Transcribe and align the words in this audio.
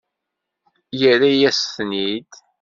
Yerra-yas-ten-id. 0.99 2.31